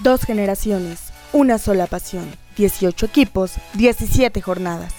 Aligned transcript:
Dos 0.00 0.22
generaciones, 0.22 1.12
una 1.32 1.56
sola 1.58 1.86
pasión, 1.86 2.28
18 2.56 3.06
equipos, 3.06 3.52
17 3.74 4.42
jornadas. 4.42 4.92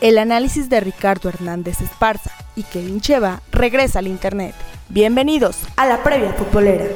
El 0.00 0.16
análisis 0.16 0.68
de 0.68 0.78
Ricardo 0.78 1.28
Hernández 1.28 1.80
Esparza 1.80 2.30
y 2.54 2.62
Kevin 2.62 3.00
Cheva 3.00 3.42
regresa 3.50 3.98
al 3.98 4.06
Internet. 4.06 4.54
Bienvenidos 4.90 5.58
a 5.76 5.86
la 5.86 6.04
previa 6.04 6.32
futbolera. 6.34 6.86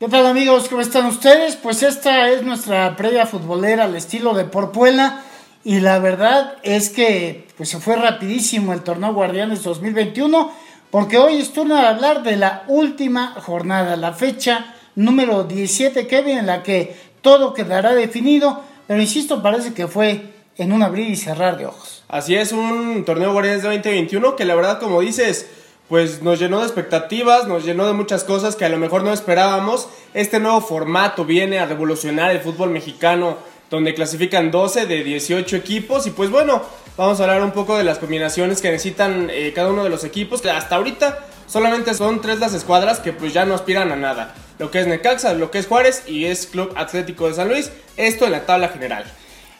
¿Qué 0.00 0.08
tal 0.08 0.26
amigos? 0.26 0.68
¿Cómo 0.68 0.80
están 0.80 1.06
ustedes? 1.06 1.54
Pues 1.54 1.84
esta 1.84 2.28
es 2.28 2.42
nuestra 2.42 2.96
previa 2.96 3.24
futbolera 3.24 3.84
al 3.84 3.94
estilo 3.94 4.34
de 4.34 4.44
Porpuela 4.46 5.22
y 5.62 5.78
la 5.78 6.00
verdad 6.00 6.56
es 6.64 6.90
que 6.90 7.46
pues 7.56 7.68
se 7.68 7.78
fue 7.78 7.94
rapidísimo 7.94 8.72
el 8.72 8.82
torneo 8.82 9.14
Guardianes 9.14 9.62
2021 9.62 10.67
porque 10.90 11.18
hoy 11.18 11.36
es 11.36 11.52
turno 11.52 11.76
de 11.76 11.86
hablar 11.86 12.22
de 12.22 12.36
la 12.36 12.64
última 12.68 13.34
jornada, 13.40 13.96
la 13.96 14.12
fecha 14.12 14.74
número 14.94 15.44
17, 15.44 16.06
Kevin, 16.06 16.38
en 16.38 16.46
la 16.46 16.62
que 16.62 16.96
todo 17.20 17.54
quedará 17.54 17.94
definido, 17.94 18.62
pero 18.86 19.00
insisto, 19.00 19.42
parece 19.42 19.74
que 19.74 19.86
fue 19.86 20.32
en 20.56 20.72
un 20.72 20.82
abrir 20.82 21.08
y 21.08 21.16
cerrar 21.16 21.56
de 21.58 21.66
ojos. 21.66 22.04
Así 22.08 22.34
es, 22.34 22.52
un 22.52 23.04
torneo 23.04 23.32
Guardianes 23.32 23.62
de 23.62 23.68
2021 23.68 24.34
que 24.34 24.44
la 24.44 24.54
verdad, 24.54 24.80
como 24.80 25.00
dices, 25.00 25.46
pues 25.88 26.22
nos 26.22 26.38
llenó 26.38 26.60
de 26.60 26.66
expectativas, 26.66 27.46
nos 27.46 27.64
llenó 27.64 27.86
de 27.86 27.92
muchas 27.92 28.24
cosas 28.24 28.56
que 28.56 28.64
a 28.64 28.68
lo 28.68 28.78
mejor 28.78 29.04
no 29.04 29.12
esperábamos. 29.12 29.88
Este 30.14 30.40
nuevo 30.40 30.60
formato 30.60 31.24
viene 31.24 31.58
a 31.58 31.66
revolucionar 31.66 32.30
el 32.30 32.40
fútbol 32.40 32.70
mexicano, 32.70 33.36
donde 33.70 33.94
clasifican 33.94 34.50
12 34.50 34.86
de 34.86 35.04
18 35.04 35.56
equipos 35.56 36.06
y 36.06 36.10
pues 36.10 36.30
bueno, 36.30 36.62
Vamos 36.98 37.20
a 37.20 37.22
hablar 37.22 37.44
un 37.44 37.52
poco 37.52 37.78
de 37.78 37.84
las 37.84 38.00
combinaciones 38.00 38.60
que 38.60 38.72
necesitan 38.72 39.28
eh, 39.30 39.52
cada 39.54 39.70
uno 39.70 39.84
de 39.84 39.88
los 39.88 40.02
equipos, 40.02 40.42
que 40.42 40.50
hasta 40.50 40.74
ahorita 40.74 41.26
solamente 41.46 41.94
son 41.94 42.20
tres 42.20 42.40
las 42.40 42.54
escuadras 42.54 42.98
que 42.98 43.12
pues 43.12 43.32
ya 43.32 43.44
no 43.44 43.54
aspiran 43.54 43.92
a 43.92 43.96
nada. 43.96 44.34
Lo 44.58 44.72
que 44.72 44.80
es 44.80 44.88
Necaxa, 44.88 45.32
lo 45.34 45.52
que 45.52 45.60
es 45.60 45.68
Juárez 45.68 46.02
y 46.08 46.24
es 46.24 46.48
Club 46.48 46.72
Atlético 46.74 47.28
de 47.28 47.34
San 47.34 47.50
Luis. 47.50 47.70
Esto 47.96 48.24
en 48.24 48.32
la 48.32 48.46
tabla 48.46 48.70
general. 48.70 49.04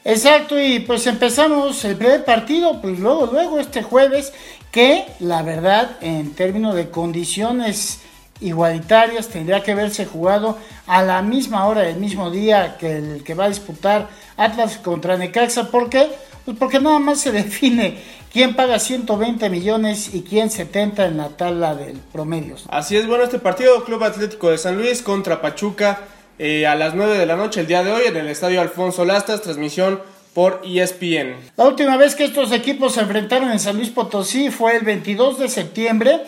Exacto, 0.05 0.61
y 0.61 0.81
pues 0.81 1.07
empezamos 1.07 1.85
el 1.85 1.95
primer 1.95 2.25
partido, 2.25 2.83
pues 2.83 2.99
luego, 2.99 3.27
luego 3.27 3.61
este 3.61 3.85
jueves, 3.85 4.33
que 4.73 5.05
la 5.21 5.43
verdad 5.45 5.93
en 6.01 6.35
términos 6.35 6.75
de 6.75 6.91
condiciones 6.91 8.01
igualitarias 8.41 9.29
tendría 9.29 9.63
que 9.63 9.73
haberse 9.73 10.07
jugado 10.07 10.59
a 10.87 11.03
la 11.03 11.23
misma 11.23 11.67
hora, 11.67 11.89
el 11.89 11.97
mismo 11.97 12.31
día 12.31 12.77
que 12.79 12.99
el 12.99 13.25
que 13.25 13.35
va 13.35 13.47
a 13.47 13.49
disputar 13.49 14.09
Atlas 14.37 14.79
contra 14.79 15.17
Necaxa, 15.17 15.71
porque 15.71 16.09
pues 16.45 16.57
porque 16.57 16.81
nada 16.81 16.99
más 16.99 17.21
se 17.21 17.33
define 17.33 17.99
quién 18.33 18.55
paga 18.55 18.79
120 18.79 19.51
millones 19.51 20.15
y 20.15 20.23
quién 20.23 20.51
70 20.51 21.07
en 21.07 21.17
la 21.17 21.29
tabla 21.31 21.75
del 21.75 21.99
promedio. 22.13 22.57
Así 22.69 22.97
es, 22.97 23.07
bueno, 23.07 23.25
este 23.25 23.39
partido 23.39 23.85
Club 23.85 24.03
Atlético 24.05 24.51
de 24.51 24.59
San 24.59 24.77
Luis 24.77 25.03
contra 25.03 25.41
Pachuca 25.41 26.01
eh, 26.39 26.67
a 26.67 26.75
las 26.75 26.95
9 26.95 27.19
de 27.19 27.27
la 27.27 27.37
noche 27.37 27.61
el 27.61 27.67
día 27.67 27.83
de 27.83 27.93
hoy 27.93 28.03
en 28.07 28.17
el 28.17 28.29
Estadio 28.29 28.61
Alfonso 28.61 29.05
Lastas, 29.05 29.43
transmisión 29.43 30.01
por 30.35 30.63
ESPN. 30.65 31.35
La 31.57 31.67
última 31.67 31.97
vez 31.97 32.15
que 32.15 32.25
estos 32.25 32.53
equipos 32.53 32.95
se 32.95 33.01
enfrentaron 33.01 33.51
en 33.51 33.59
San 33.59 33.77
Luis 33.77 33.91
Potosí 33.91 34.51
fue 34.51 34.77
el 34.77 34.85
22 34.85 35.39
de 35.39 35.49
septiembre 35.49 36.21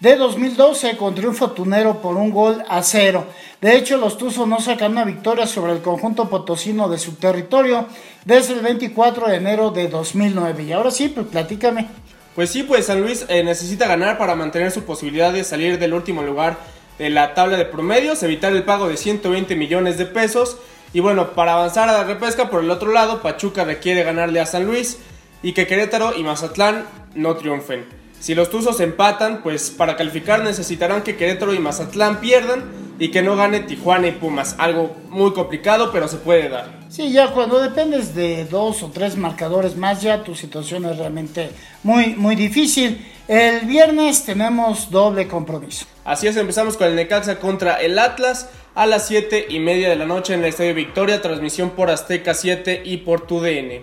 de 0.00 0.16
2012 0.16 0.96
con 0.96 1.14
triunfo 1.14 1.50
tunero 1.50 2.00
por 2.00 2.16
un 2.16 2.30
gol 2.30 2.62
a 2.68 2.82
cero. 2.82 3.26
De 3.60 3.76
hecho, 3.76 3.96
los 3.96 4.16
Tuzos 4.16 4.46
no 4.46 4.60
sacan 4.60 4.92
una 4.92 5.04
victoria 5.04 5.46
sobre 5.46 5.72
el 5.72 5.80
conjunto 5.80 6.28
potosino 6.28 6.88
de 6.88 6.98
su 6.98 7.16
territorio 7.16 7.86
desde 8.24 8.54
el 8.54 8.60
24 8.60 9.28
de 9.28 9.36
enero 9.36 9.70
de 9.70 9.88
2009. 9.88 10.62
Y 10.62 10.72
ahora 10.72 10.90
sí, 10.90 11.08
pues 11.08 11.26
platícame. 11.26 11.88
Pues 12.34 12.50
sí, 12.50 12.62
pues 12.62 12.86
San 12.86 13.00
Luis 13.00 13.26
eh, 13.28 13.42
necesita 13.42 13.88
ganar 13.88 14.16
para 14.16 14.36
mantener 14.36 14.70
su 14.70 14.84
posibilidad 14.84 15.32
de 15.32 15.42
salir 15.42 15.78
del 15.78 15.92
último 15.92 16.22
lugar 16.22 16.56
de 16.96 17.10
la 17.10 17.34
tabla 17.34 17.56
de 17.56 17.64
promedios, 17.64 18.22
evitar 18.22 18.52
el 18.52 18.64
pago 18.64 18.88
de 18.88 18.96
120 18.96 19.56
millones 19.56 19.98
de 19.98 20.06
pesos. 20.06 20.56
Y 20.92 21.00
bueno, 21.00 21.32
para 21.32 21.54
avanzar 21.54 21.88
a 21.88 21.92
la 21.92 22.04
repesca, 22.04 22.48
por 22.48 22.62
el 22.62 22.70
otro 22.70 22.92
lado, 22.92 23.22
Pachuca 23.22 23.64
requiere 23.64 24.04
ganarle 24.04 24.38
a 24.38 24.46
San 24.46 24.66
Luis 24.66 24.98
y 25.42 25.52
que 25.52 25.66
Querétaro 25.66 26.16
y 26.16 26.22
Mazatlán 26.22 26.86
no 27.14 27.36
triunfen. 27.36 27.84
Si 28.20 28.34
los 28.34 28.50
Tuzos 28.50 28.80
empatan, 28.80 29.42
pues 29.42 29.70
para 29.70 29.96
calificar 29.96 30.42
necesitarán 30.42 31.02
que 31.02 31.16
Querétaro 31.16 31.54
y 31.54 31.58
Mazatlán 31.58 32.20
pierdan 32.20 32.64
y 32.98 33.10
que 33.10 33.22
no 33.22 33.36
gane 33.36 33.60
Tijuana 33.60 34.08
y 34.08 34.12
Pumas. 34.12 34.56
Algo 34.58 34.96
muy 35.08 35.32
complicado, 35.32 35.92
pero 35.92 36.08
se 36.08 36.16
puede 36.16 36.48
dar. 36.48 36.78
Sí, 36.88 37.12
ya 37.12 37.32
cuando 37.32 37.60
dependes 37.60 38.14
de 38.14 38.44
dos 38.44 38.82
o 38.82 38.90
tres 38.90 39.16
marcadores 39.16 39.76
más, 39.76 40.02
ya 40.02 40.24
tu 40.24 40.34
situación 40.34 40.84
es 40.86 40.98
realmente 40.98 41.50
muy, 41.82 42.16
muy 42.16 42.34
difícil. 42.34 43.06
El 43.28 43.66
viernes 43.66 44.24
tenemos 44.24 44.90
doble 44.90 45.28
compromiso. 45.28 45.86
Así 46.04 46.26
es, 46.26 46.36
empezamos 46.36 46.76
con 46.76 46.88
el 46.88 46.96
Necaxa 46.96 47.38
contra 47.38 47.74
el 47.74 47.98
Atlas 47.98 48.48
a 48.74 48.86
las 48.86 49.06
7 49.06 49.46
y 49.50 49.58
media 49.58 49.88
de 49.90 49.96
la 49.96 50.06
noche 50.06 50.34
en 50.34 50.40
el 50.40 50.46
Estadio 50.46 50.74
Victoria, 50.74 51.20
transmisión 51.20 51.70
por 51.70 51.90
Azteca 51.90 52.32
7 52.32 52.82
y 52.84 52.98
por 52.98 53.26
TUDN. 53.26 53.82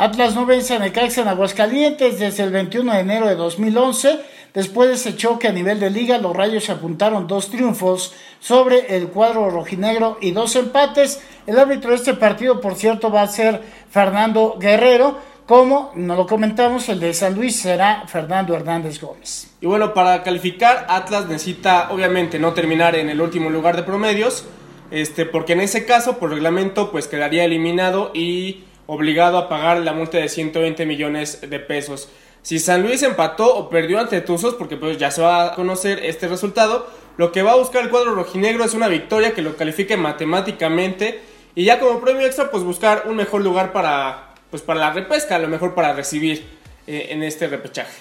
Atlas 0.00 0.34
no 0.34 0.46
vence 0.46 0.74
a 0.74 0.78
Necaxa 0.78 1.20
en 1.20 1.28
Aguascalientes 1.28 2.18
desde 2.18 2.42
el 2.42 2.50
21 2.50 2.90
de 2.90 3.00
enero 3.00 3.28
de 3.28 3.34
2011. 3.34 4.18
Después 4.54 4.88
de 4.88 4.94
ese 4.94 5.14
choque 5.14 5.46
a 5.46 5.52
nivel 5.52 5.78
de 5.78 5.90
liga, 5.90 6.16
los 6.16 6.34
Rayos 6.34 6.64
se 6.64 6.72
apuntaron 6.72 7.26
dos 7.26 7.50
triunfos 7.50 8.14
sobre 8.40 8.96
el 8.96 9.08
cuadro 9.08 9.50
rojinegro 9.50 10.16
y 10.22 10.30
dos 10.30 10.56
empates. 10.56 11.20
El 11.46 11.58
árbitro 11.58 11.90
de 11.90 11.96
este 11.96 12.14
partido, 12.14 12.62
por 12.62 12.76
cierto, 12.76 13.10
va 13.10 13.20
a 13.20 13.26
ser 13.26 13.60
Fernando 13.90 14.56
Guerrero. 14.58 15.18
Como 15.44 15.92
nos 15.94 16.16
lo 16.16 16.26
comentamos, 16.26 16.88
el 16.88 16.98
de 16.98 17.12
San 17.12 17.34
Luis 17.34 17.60
será 17.60 18.04
Fernando 18.06 18.56
Hernández 18.56 19.02
Gómez. 19.02 19.50
Y 19.60 19.66
bueno, 19.66 19.92
para 19.92 20.22
calificar, 20.22 20.86
Atlas 20.88 21.26
necesita 21.26 21.90
obviamente 21.90 22.38
no 22.38 22.54
terminar 22.54 22.96
en 22.96 23.10
el 23.10 23.20
último 23.20 23.50
lugar 23.50 23.76
de 23.76 23.82
promedios, 23.82 24.46
este, 24.90 25.26
porque 25.26 25.52
en 25.52 25.60
ese 25.60 25.84
caso, 25.84 26.16
por 26.16 26.30
reglamento, 26.30 26.90
pues 26.90 27.06
quedaría 27.06 27.44
eliminado 27.44 28.12
y 28.14 28.64
obligado 28.90 29.38
a 29.38 29.48
pagar 29.48 29.78
la 29.78 29.92
multa 29.92 30.18
de 30.18 30.28
120 30.28 30.84
millones 30.84 31.42
de 31.48 31.60
pesos. 31.60 32.08
Si 32.42 32.58
San 32.58 32.82
Luis 32.82 33.04
empató 33.04 33.54
o 33.54 33.70
perdió 33.70 34.00
ante 34.00 34.20
Tuzos, 34.20 34.54
porque 34.54 34.76
pues 34.76 34.98
ya 34.98 35.12
se 35.12 35.22
va 35.22 35.44
a 35.44 35.54
conocer 35.54 36.04
este 36.04 36.26
resultado, 36.26 36.88
lo 37.16 37.30
que 37.30 37.42
va 37.42 37.52
a 37.52 37.56
buscar 37.56 37.84
el 37.84 37.90
cuadro 37.90 38.16
rojinegro 38.16 38.64
es 38.64 38.74
una 38.74 38.88
victoria 38.88 39.32
que 39.32 39.42
lo 39.42 39.54
califique 39.56 39.96
matemáticamente 39.96 41.20
y 41.54 41.64
ya 41.64 41.78
como 41.78 42.00
premio 42.00 42.26
extra 42.26 42.50
pues 42.50 42.64
buscar 42.64 43.04
un 43.06 43.14
mejor 43.14 43.42
lugar 43.42 43.72
para, 43.72 44.34
pues, 44.50 44.62
para 44.62 44.80
la 44.80 44.90
repesca, 44.90 45.36
a 45.36 45.38
lo 45.38 45.46
mejor 45.46 45.76
para 45.76 45.92
recibir 45.92 46.44
eh, 46.88 47.08
en 47.10 47.22
este 47.22 47.46
repechaje. 47.46 47.92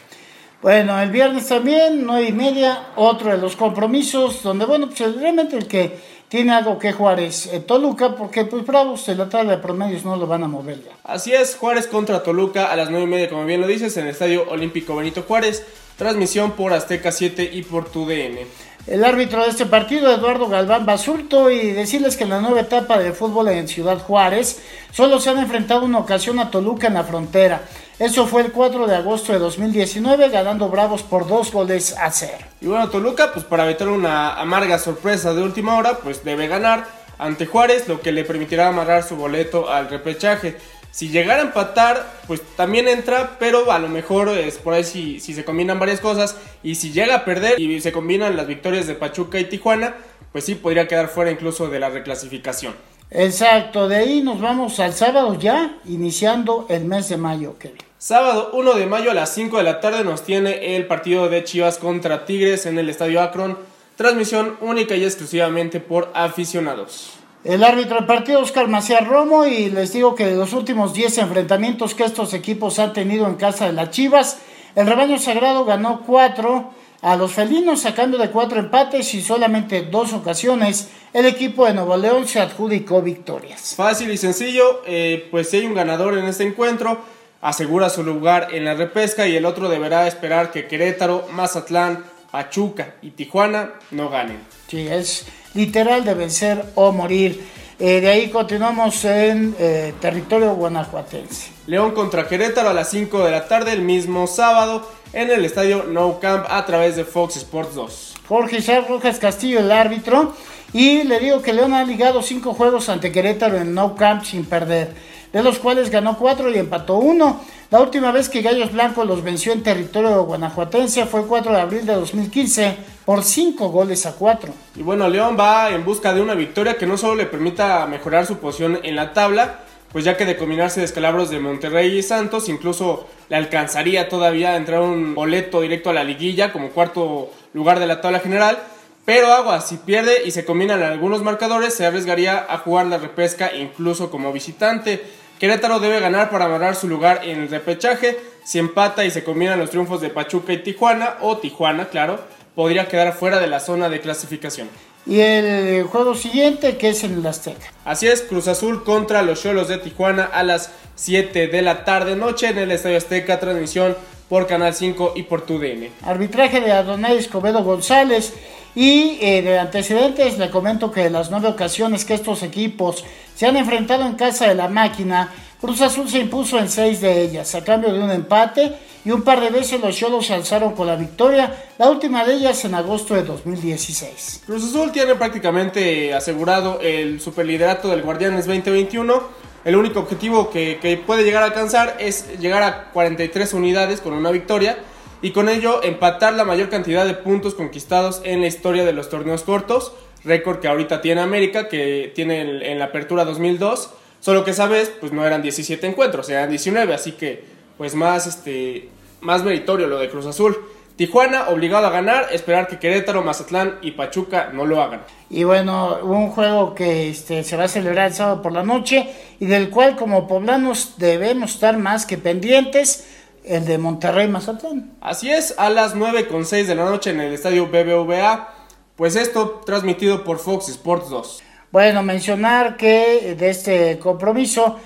Bueno, 0.64 1.00
el 1.00 1.12
viernes 1.12 1.48
también, 1.48 2.04
nueve 2.04 2.30
y 2.30 2.34
media, 2.34 2.88
otro 2.96 3.30
de 3.30 3.38
los 3.38 3.56
compromisos, 3.56 4.42
donde 4.42 4.66
bueno, 4.66 4.88
pues 4.88 5.16
realmente 5.16 5.56
el 5.56 5.68
que 5.68 6.19
tiene 6.30 6.54
algo 6.54 6.78
que 6.78 6.94
Juárez 6.94 7.48
eh, 7.48 7.60
Toluca, 7.60 8.16
porque 8.16 8.46
pues 8.46 8.66
Bravos 8.66 9.10
en 9.10 9.18
la 9.18 9.28
tabla 9.28 9.54
de 9.54 9.58
promedios 9.58 10.06
no 10.06 10.16
lo 10.16 10.28
van 10.28 10.44
a 10.44 10.48
mover 10.48 10.84
ya. 10.84 10.92
Así 11.04 11.34
es, 11.34 11.56
Juárez 11.56 11.88
contra 11.88 12.24
Toluca 12.24 12.72
a 12.72 12.76
las 12.76 12.90
9 12.92 13.04
y 13.04 13.08
media, 13.08 13.30
como 13.30 13.46
bien 13.46 13.60
lo 13.60 13.68
dices, 13.68 13.98
en 13.98 14.04
el 14.06 14.12
Estadio 14.12 14.48
Olímpico 14.50 14.96
Benito 14.96 15.24
Juárez. 15.24 15.66
Transmisión 16.00 16.54
por 16.54 16.72
Azteca 16.72 17.12
7 17.12 17.50
y 17.54 17.62
por 17.62 17.92
TUDN. 17.92 18.40
El 18.88 19.04
árbitro 19.04 19.44
de 19.44 19.50
este 19.50 19.66
partido, 19.66 20.10
Eduardo 20.10 20.48
Galván 20.48 20.86
Basulto, 20.86 21.52
y 21.52 21.74
decirles 21.74 22.16
que 22.16 22.24
en 22.24 22.30
la 22.30 22.40
nueva 22.40 22.62
etapa 22.62 22.98
de 22.98 23.12
fútbol 23.12 23.50
en 23.50 23.68
Ciudad 23.68 24.00
Juárez 24.00 24.62
solo 24.94 25.20
se 25.20 25.30
han 25.30 25.40
enfrentado 25.40 25.84
una 25.84 25.98
ocasión 25.98 26.40
a 26.40 26.50
Toluca 26.50 26.88
en 26.88 26.94
la 26.94 27.04
frontera. 27.04 27.64
Eso 28.00 28.28
fue 28.28 28.44
el 28.44 28.54
4 28.54 28.88
de 28.88 28.96
agosto 28.96 29.34
de 29.34 29.40
2019, 29.40 30.30
ganando 30.30 30.70
Bravos 30.70 31.04
por 31.04 31.28
dos 31.28 31.52
goles 31.52 31.94
a 31.98 32.10
cero. 32.12 32.46
Y 32.62 32.68
bueno, 32.68 32.90
Toluca, 32.90 33.34
pues 33.34 33.44
para 33.44 33.66
evitar 33.66 33.90
una 33.90 34.40
amarga 34.40 34.80
sorpresa 34.80 35.34
de 35.34 35.44
última 35.44 35.76
hora, 35.76 35.98
pues 35.98 36.24
debe 36.24 36.48
ganar 36.48 36.88
ante 37.18 37.46
Juárez, 37.46 37.90
lo 37.90 38.00
que 38.00 38.14
le 38.14 38.24
permitirá 38.24 38.70
amarrar 38.70 39.04
su 39.04 39.18
boleto 39.18 39.70
al 39.70 39.90
repechaje. 39.90 40.56
Si 40.92 41.10
llegara 41.10 41.42
a 41.42 41.46
empatar, 41.46 42.20
pues 42.28 42.42
también 42.56 42.88
entra, 42.88 43.38
pero 43.40 43.72
a 43.72 43.80
lo 43.80 43.90
mejor 43.90 44.30
es 44.30 44.58
por 44.58 44.74
ahí 44.74 44.84
si, 44.84 45.20
si 45.20 45.34
se 45.34 45.46
combinan 45.46 45.80
varias 45.80 46.00
cosas. 46.00 46.36
Y 46.64 46.76
si 46.76 46.92
llega 46.92 47.16
a 47.16 47.26
perder 47.26 47.60
y 47.60 47.80
se 47.82 47.92
combinan 47.92 48.36
las 48.36 48.48
victorias 48.48 48.88
de 48.88 48.96
Pachuca 48.96 49.40
y 49.40 49.46
Tijuana, 49.46 49.96
pues 50.32 50.46
sí 50.46 50.56
podría 50.56 50.88
quedar 50.88 51.08
fuera 51.08 51.32
incluso 51.32 51.70
de 51.70 51.80
la 51.80 51.90
reclasificación. 51.90 52.74
Exacto, 53.12 53.88
de 53.88 53.96
ahí 53.96 54.22
nos 54.22 54.40
vamos 54.40 54.80
al 54.80 54.94
sábado 54.94 55.34
ya, 55.34 55.80
iniciando 55.86 56.68
el 56.70 56.86
mes 56.86 57.10
de 57.10 57.18
mayo, 57.18 57.58
Kevin. 57.58 57.78
Sábado 57.98 58.52
1 58.54 58.76
de 58.76 58.86
mayo 58.86 59.12
a 59.12 59.14
las 59.14 59.34
5 59.34 59.58
de 59.58 59.64
la 59.64 59.80
tarde 59.82 60.04
nos 60.04 60.24
tiene 60.24 60.76
el 60.76 60.86
partido 60.86 61.28
de 61.28 61.44
Chivas 61.44 61.80
contra 61.80 62.26
Tigres 62.26 62.66
en 62.66 62.78
el 62.78 62.88
Estadio 62.88 63.22
Akron. 63.22 63.58
Transmisión 63.98 64.58
única 64.62 64.96
y 64.96 65.04
exclusivamente 65.04 65.80
por 65.80 66.10
aficionados. 66.14 67.14
El 67.44 67.64
árbitro 67.64 67.96
del 67.96 68.06
partido, 68.06 68.42
Oscar 68.42 68.68
Maciel 68.68 69.06
Romo, 69.06 69.46
y 69.46 69.70
les 69.70 69.94
digo 69.94 70.14
que 70.14 70.26
de 70.26 70.36
los 70.36 70.52
últimos 70.52 70.94
10 70.94 71.20
enfrentamientos 71.20 71.96
que 71.96 72.04
estos 72.04 72.34
equipos 72.34 72.80
han 72.80 72.92
tenido 72.92 73.28
en 73.28 73.36
casa 73.36 73.68
de 73.68 73.74
las 73.74 73.92
Chivas, 73.92 74.40
el 74.76 74.86
rebaño 74.86 75.18
sagrado 75.18 75.64
ganó 75.64 76.02
4 76.06 76.70
a 77.02 77.16
los 77.16 77.32
felinos, 77.32 77.80
sacando 77.80 78.18
de 78.18 78.30
4 78.30 78.60
empates 78.60 79.14
y 79.14 79.22
solamente 79.22 79.84
dos 79.84 80.12
ocasiones, 80.12 80.90
el 81.14 81.26
equipo 81.26 81.66
de 81.66 81.74
Nuevo 81.74 81.96
León 81.96 82.28
se 82.28 82.42
adjudicó 82.42 83.02
victorias. 83.02 83.74
Fácil 83.74 84.12
y 84.12 84.18
sencillo, 84.18 84.82
eh, 84.86 85.30
pues 85.32 85.50
si 85.50 85.58
hay 85.58 85.66
un 85.66 85.76
ganador 85.76 86.18
en 86.18 86.26
este 86.26 86.44
encuentro, 86.44 87.00
asegura 87.40 87.90
su 87.90 88.04
lugar 88.04 88.50
en 88.52 88.66
la 88.66 88.74
repesca 88.74 89.28
y 89.28 89.38
el 89.38 89.46
otro 89.46 89.70
deberá 89.70 90.08
esperar 90.08 90.52
que 90.52 90.68
Querétaro, 90.68 91.26
Mazatlán, 91.32 92.04
Pachuca 92.32 92.96
y 93.02 93.12
Tijuana 93.12 93.76
no 93.92 94.10
ganen. 94.10 94.40
Sí, 94.68 94.88
es 94.88 95.26
literal 95.54 96.04
de 96.04 96.14
vencer 96.14 96.66
o 96.76 96.92
morir. 96.92 97.46
Eh, 97.80 98.02
de 98.02 98.10
ahí 98.10 98.30
continuamos 98.30 99.06
en 99.06 99.56
eh, 99.58 99.94
territorio 100.02 100.54
guanajuatense. 100.56 101.52
León 101.66 101.92
contra 101.92 102.28
Querétaro 102.28 102.70
a 102.70 102.74
las 102.74 102.90
5 102.90 103.24
de 103.24 103.32
la 103.32 103.48
tarde 103.48 103.72
el 103.72 103.82
mismo 103.82 104.28
sábado 104.28 104.86
en 105.14 105.30
el 105.30 105.46
estadio 105.46 105.84
No 105.84 106.20
Camp 106.20 106.46
a 106.50 106.66
través 106.66 106.96
de 106.96 107.06
Fox 107.06 107.38
Sports 107.38 107.76
2. 107.76 108.16
Jorge 108.28 108.58
Isaac 108.58 108.86
Rojas 108.90 109.18
Castillo, 109.18 109.60
el 109.60 109.72
árbitro. 109.72 110.34
Y 110.74 111.04
le 111.04 111.20
digo 111.20 111.42
que 111.42 111.54
León 111.54 111.74
ha 111.74 111.84
ligado 111.84 112.22
5 112.22 112.54
juegos 112.54 112.90
ante 112.90 113.12
Querétaro 113.12 113.58
en 113.58 113.74
No 113.74 113.96
Camp 113.96 114.24
sin 114.24 114.46
perder, 114.46 114.94
de 115.34 115.44
los 115.44 115.60
cuales 115.60 115.90
ganó 115.90 116.18
4 116.18 116.50
y 116.52 116.58
empató 116.58 116.98
1. 116.98 117.42
La 117.72 117.80
última 117.80 118.12
vez 118.12 118.30
que 118.30 118.42
Gallos 118.42 118.72
Blancos 118.72 119.06
los 119.06 119.24
venció 119.24 119.54
en 119.54 119.62
territorio 119.62 120.24
guanajuatense 120.24 121.06
fue 121.06 121.22
el 121.22 121.28
4 121.28 121.52
de 121.52 121.62
abril 121.62 121.86
de 121.86 121.94
2015 121.94 122.76
por 123.06 123.24
5 123.24 123.70
goles 123.70 124.06
a 124.06 124.14
4. 124.14 124.52
Y 124.76 124.82
bueno, 124.82 125.08
León 125.08 125.38
va 125.40 125.70
en 125.70 125.86
busca 125.86 126.14
de 126.14 126.22
una 126.22 126.34
victoria 126.34 126.78
que 126.78 126.88
no 126.88 126.98
solo 126.98 127.16
le 127.16 127.26
permita 127.26 127.86
mejorar 127.86 128.26
su 128.26 128.38
posición 128.38 128.80
en 128.84 128.96
la 128.96 129.14
tabla, 129.14 129.60
pues 129.92 130.04
ya 130.06 130.18
que 130.18 130.26
de 130.26 130.38
combinarse 130.38 130.82
descalabros 130.82 131.30
de 131.30 131.40
Monterrey 131.40 131.98
y 131.98 132.04
Santos, 132.04 132.50
incluso 132.50 133.08
le 133.30 133.36
alcanzaría 133.36 134.10
todavía 134.10 134.52
a 134.52 134.56
entrar 134.56 134.82
un 134.82 135.14
boleto 135.14 135.62
directo 135.62 135.92
a 135.92 135.94
la 135.94 136.04
liguilla 136.04 136.52
como 136.52 136.70
cuarto 136.70 137.32
lugar 137.54 137.80
de 137.80 137.88
la 137.88 138.02
tabla 138.02 138.20
general. 138.20 138.58
Pero 139.06 139.34
agua, 139.34 139.62
si 139.62 139.78
pierde 139.78 140.24
y 140.26 140.32
se 140.32 140.46
combinan 140.46 140.84
algunos 140.84 141.24
marcadores, 141.24 141.74
se 141.74 141.86
arriesgaría 141.86 142.46
a 142.48 142.60
jugar 142.60 142.86
la 142.86 143.00
repesca 143.00 143.56
incluso 143.56 144.12
como 144.12 144.32
visitante. 144.32 145.04
Querétaro 145.40 145.80
debe 145.80 146.02
ganar 146.02 146.30
para 146.30 146.46
amarrar 146.46 146.76
su 146.76 146.90
lugar 146.90 147.22
en 147.24 147.40
el 147.40 147.50
repechaje. 147.50 148.20
Si 148.44 148.60
empata 148.60 149.06
y 149.06 149.12
se 149.12 149.24
combinan 149.24 149.58
los 149.58 149.70
triunfos 149.70 150.02
de 150.02 150.10
Pachuca 150.10 150.52
y 150.52 150.58
Tijuana, 150.58 151.16
o 151.22 151.38
Tijuana, 151.38 151.88
claro, 151.88 152.20
podría 152.56 152.90
quedar 152.90 153.14
fuera 153.14 153.40
de 153.40 153.48
la 153.48 153.62
zona 153.62 153.88
de 153.88 154.02
clasificación. 154.02 154.70
Y 155.06 155.22
el 155.22 155.84
juego 155.84 156.14
siguiente, 156.14 156.76
que 156.76 156.90
es 156.90 157.06
en 157.06 157.14
el 157.14 157.26
Azteca. 157.26 157.72
Así 157.86 158.08
es, 158.08 158.22
Cruz 158.22 158.50
Azul 158.50 158.84
contra 158.84 159.22
los 159.22 159.42
Cholos 159.42 159.70
de 159.70 159.78
Tijuana 159.78 160.26
a 160.26 160.44
las 160.44 160.72
7 160.96 161.48
de 161.48 161.62
la 161.62 161.86
tarde 161.86 162.18
noche 162.18 162.50
en 162.50 162.58
el 162.58 162.72
Estadio 162.72 162.98
Azteca, 162.98 163.40
transmisión 163.40 163.96
por 164.28 164.46
Canal 164.46 164.76
5 164.76 165.14
y 165.16 165.24
por 165.24 165.46
TUDN. 165.46 165.90
Arbitraje 166.04 166.60
de 166.60 166.74
Adonai 166.74 167.18
Escobedo 167.18 167.64
González. 167.64 168.34
Y 168.76 169.18
eh, 169.22 169.42
de 169.42 169.60
antecedentes 169.60 170.38
le 170.38 170.50
comento 170.50 170.92
que 170.92 171.10
las 171.10 171.32
nueve 171.32 171.48
ocasiones 171.48 172.06
que 172.06 172.14
estos 172.14 172.44
equipos 172.44 173.04
se 173.36 173.48
han 173.48 173.58
enfrentado 173.58 174.06
en 174.06 174.14
casa 174.14 174.48
de 174.48 174.56
la 174.56 174.68
máquina, 174.68 175.34
Cruz 175.60 175.82
Azul 175.82 176.10
se 176.10 176.20
impuso 176.20 176.58
en 176.58 176.70
seis 176.70 177.02
de 177.02 177.22
ellas, 177.22 177.54
a 177.56 177.64
cambio 177.64 177.92
de 177.92 178.00
un 178.00 178.12
empate, 178.12 178.78
y 179.04 179.12
un 179.12 179.24
par 179.24 179.42
de 179.42 179.50
veces 179.50 179.82
los 179.82 179.96
Cholos 179.96 180.28
se 180.28 180.34
alzaron 180.34 180.74
con 180.74 180.88
la 180.88 180.96
victoria, 180.96 181.54
la 181.78 181.90
última 181.90 182.26
de 182.26 182.36
ellas 182.36 182.64
en 182.66 182.76
agosto 182.76 183.16
de 183.16 183.24
2016. 183.24 184.44
Cruz 184.46 184.64
Azul 184.64 184.92
tiene 184.92 185.16
prácticamente 185.16 186.14
asegurado 186.14 186.80
el 186.82 187.20
superliderato 187.20 187.90
del 187.90 188.04
Guardianes 188.04 188.46
2021. 188.46 189.40
El 189.66 189.76
único 189.76 190.00
objetivo 190.00 190.50
que, 190.50 190.80
que 190.82 190.98
puede 190.98 191.24
llegar 191.24 191.44
a 191.44 191.48
alcanzar 191.48 191.98
es 192.00 192.40
llegar 192.40 192.64
a 192.64 192.92
43 192.92 193.54
unidades 193.54 194.00
con 194.00 194.14
una 194.14 194.32
victoria 194.32 194.78
y 195.22 195.32
con 195.32 195.50
ello 195.50 195.84
empatar 195.84 196.34
la 196.34 196.46
mayor 196.46 196.70
cantidad 196.70 197.06
de 197.06 197.14
puntos 197.14 197.56
conquistados 197.56 198.22
en 198.24 198.42
la 198.42 198.48
historia 198.48 198.86
de 198.86 198.94
los 198.94 199.10
torneos 199.10 199.44
cortos, 199.44 199.94
récord 200.24 200.60
que 200.60 200.68
ahorita 200.68 201.02
tiene 201.02 201.22
América, 201.22 201.68
que 201.68 202.12
tiene 202.16 202.72
en 202.72 202.80
la 202.80 202.86
apertura 202.86 203.26
2002, 203.26 203.92
solo 204.20 204.44
que 204.44 204.52
esa 204.52 204.68
vez 204.68 204.92
pues 205.00 205.12
no 205.12 205.26
eran 205.26 205.42
17 205.42 205.86
encuentros, 205.88 206.30
eran 206.30 206.50
19, 206.50 206.94
así 206.94 207.14
que 207.14 207.44
pues 207.78 207.96
más, 207.96 208.28
este, 208.28 208.90
más 209.22 209.44
meritorio 209.44 209.88
lo 209.88 210.00
de 210.00 210.10
Cruz 210.10 210.26
Azul. 210.26 210.58
Tijuana 210.98 211.48
obligado 211.48 211.88
a 211.88 211.92
ganar, 211.92 212.28
esperar 212.34 212.68
que 212.68 212.78
Querétaro, 212.78 213.24
Mazatlán 213.24 213.80
y 213.82 213.92
Pachuca 213.92 214.50
no 214.52 214.66
lo 214.66 214.82
hagan. 214.82 215.02
Y 215.30 215.46
bueno, 215.46 216.00
un 216.04 216.30
juego 216.32 216.76
que 216.76 217.10
este, 217.10 217.46
se 217.46 217.56
va 217.56 217.64
a 217.64 217.68
celebrar 217.70 218.08
el 218.08 218.14
sábado 218.14 218.42
por 218.42 218.52
la 218.52 218.64
noche 218.64 219.10
y 219.40 219.46
del 219.46 219.70
cual 219.70 219.96
como 219.96 220.28
poblanos 220.28 220.96
debemos 220.98 221.54
estar 221.54 221.78
más 221.78 222.06
que 222.06 222.18
pendientes 222.18 223.08
el 223.50 223.66
de 223.66 223.80
Monterrey 223.80 224.28
Mazatlán. 224.28 224.92
Así 225.02 225.30
es, 225.30 225.56
a 225.58 225.72
las 225.72 225.96
9.6 225.96 226.66
de 226.66 226.76
la 226.76 226.86
noche 226.86 227.10
en 227.10 227.20
el 227.20 227.34
estadio 227.34 227.66
BBVA. 227.66 228.54
Pues 228.96 229.16
esto 229.16 229.62
transmitido 229.66 230.24
por 230.24 230.38
Fox 230.38 230.70
Sports 230.70 231.10
2. 231.10 231.44
Bueno, 231.72 232.04
mencionar 232.04 232.78
que 232.78 233.36
de 233.36 233.50
este 233.50 233.98
compromiso, 233.98 234.78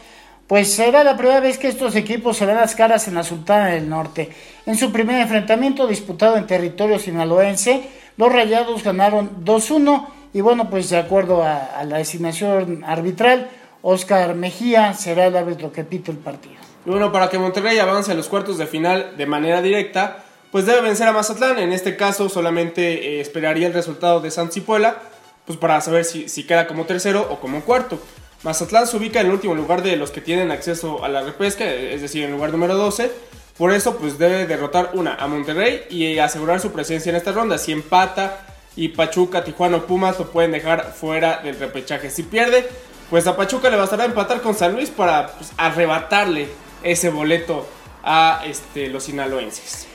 pues 0.48 0.74
será 0.74 1.04
la 1.04 1.18
primera 1.18 1.42
vez 1.42 1.57
que 1.57 1.68
estos 1.68 1.95
equipos 1.95 2.38
se 2.38 2.45
dan 2.45 2.56
las 2.56 2.74
caras 2.75 3.07
en 3.07 3.15
la 3.15 3.24
Sultana 3.24 3.68
del 3.68 3.89
Norte. 3.89 4.30
En 4.66 4.77
su 4.77 4.94
primer 4.94 5.19
enfrentamiento 5.21 5.86
disputado 5.86 6.38
en 6.38 6.48
territorio 6.48 7.00
sinaloense, 7.00 7.89
los 8.16 8.31
Rayados 8.31 8.81
ganaron 8.83 9.44
2-1 9.44 10.07
y 10.33 10.39
bueno, 10.39 10.69
pues 10.69 10.89
de 10.89 10.98
acuerdo 10.98 11.44
a, 11.44 11.66
a 11.66 11.83
la 11.83 11.98
designación 11.98 12.83
arbitral, 12.86 13.50
Oscar 13.81 14.36
Mejía 14.36 14.94
será 14.94 15.25
el 15.25 15.36
árbitro 15.36 15.74
que 15.74 15.83
pita 15.83 16.12
el 16.12 16.18
partido. 16.18 16.73
Y 16.85 16.89
bueno, 16.89 17.12
para 17.12 17.30
que 17.30 17.39
Monterrey 17.39 17.80
avance 17.80 18.12
a 18.12 18.15
los 18.15 18.27
cuartos 18.27 18.57
de 18.57 18.68
final 18.68 19.13
de 19.18 19.25
manera 19.25 19.62
directa, 19.62 20.24
pues 20.51 20.65
debe 20.65 20.81
vencer 20.81 21.07
a 21.07 21.13
Mazatlán. 21.13 21.57
En 21.59 21.71
este 21.71 21.95
caso 21.95 22.30
solamente 22.30 23.18
eh, 23.18 23.21
esperaría 23.21 23.68
el 23.68 23.74
resultado 23.74 24.19
de 24.19 24.31
Santos 24.31 24.57
y 24.57 24.62
Puebla, 24.62 24.97
pues 25.45 25.57
para 25.57 25.80
saber 25.81 26.06
si, 26.06 26.27
si 26.27 26.45
queda 26.45 26.68
como 26.68 26.85
tercero 26.85 27.25
o 27.30 27.39
como 27.39 27.62
cuarto. 27.62 28.00
Mazatlán 28.44 28.85
se 28.88 28.97
ubica 28.97 29.21
en 29.21 29.27
el 29.27 29.33
último 29.33 29.56
lugar 29.56 29.81
de 29.81 29.95
los 29.95 30.12
que 30.12 30.19
tienen 30.19 30.51
acceso 30.51 31.03
a 31.06 31.07
la 31.07 31.21
repesca, 31.21 31.65
es 31.65 32.01
decir, 32.01 32.24
en 32.24 32.31
el 32.31 32.35
lugar 32.35 32.51
número 32.51 32.75
12. 32.75 33.09
Por 33.57 33.71
eso, 33.71 33.97
pues 33.97 34.18
debe 34.18 34.45
derrotar 34.45 34.91
una 34.94 35.15
a 35.15 35.27
Monterrey 35.27 35.83
y 35.89 36.18
asegurar 36.18 36.59
su 36.59 36.71
presencia 36.71 37.09
en 37.09 37.15
esta 37.15 37.31
ronda. 37.31 37.57
Si 37.57 37.71
empata 37.71 38.45
y 38.75 38.89
Pachuca, 38.89 39.44
Tijuana 39.44 39.77
o 39.77 39.85
Pumas 39.85 40.19
lo 40.19 40.30
pueden 40.30 40.51
dejar 40.51 40.91
fuera 40.91 41.38
del 41.38 41.57
repechaje. 41.57 42.09
Si 42.09 42.24
pierde, 42.24 42.68
pues 43.09 43.27
a 43.27 43.38
Pachuca 43.38 43.69
le 43.69 43.77
bastará 43.77 44.06
empatar 44.06 44.41
con 44.41 44.56
San 44.56 44.74
Luis 44.74 44.89
para 44.89 45.27
pues, 45.27 45.51
arrebatarle 45.56 46.50
ese 46.83 47.09
boleto 47.09 47.65
a 48.03 48.44
este, 48.45 48.88
los 48.88 49.03
sinaloenses. 49.06 49.88